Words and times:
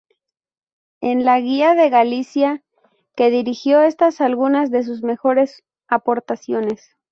En 1.01 1.25
la 1.25 1.39
"Guía 1.39 1.75
de 1.75 1.91
Galicia", 1.91 2.63
que 3.15 3.29
dirigió, 3.29 3.81
están 3.83 4.11
algunas 4.21 4.71
de 4.71 4.81
sus 4.81 5.03
mejores 5.03 5.61
aportaciones. 5.87 6.97